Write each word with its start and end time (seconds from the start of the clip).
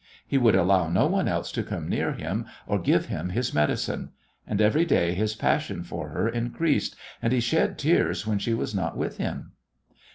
He 0.25 0.39
would 0.39 0.55
allow 0.55 0.89
no 0.89 1.05
one 1.05 1.27
else 1.27 1.51
to 1.51 1.61
come 1.61 1.87
near 1.87 2.13
him 2.13 2.47
or 2.65 2.79
give 2.79 3.05
him 3.05 3.29
his 3.29 3.53
medicine, 3.53 4.09
and 4.47 4.59
every 4.59 4.83
day 4.83 5.13
his 5.13 5.35
passion 5.35 5.83
for 5.83 6.09
her 6.09 6.27
increased, 6.27 6.95
and 7.21 7.31
he 7.31 7.39
shed 7.39 7.77
tears 7.77 8.25
when 8.25 8.39
she 8.39 8.55
was 8.55 8.73
not 8.73 8.97
with 8.97 9.17
him. 9.17 9.51